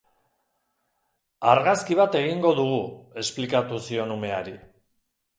[1.49, 2.79] Argazki bat egingo dugu,
[3.25, 4.55] esplikatu zion umeari.